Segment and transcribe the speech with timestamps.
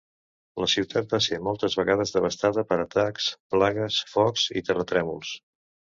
[0.61, 5.37] La ciutat va ser moltes vegades devastada per atacs, plagues, focs i terratrèmols.